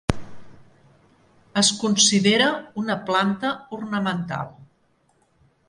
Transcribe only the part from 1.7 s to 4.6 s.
considera una planta ornamental.